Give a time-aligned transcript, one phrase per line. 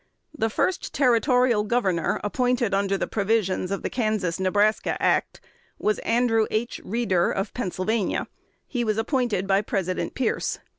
[0.35, 5.39] The first Territorial governor appointed under the provisions of the Kansas Nebraska Act
[5.77, 6.81] was Andrew H.
[6.83, 8.27] Reeder of Pennsylvania.
[8.65, 10.57] He was appointed by President Pierce.